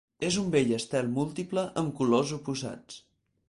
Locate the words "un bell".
0.43-0.71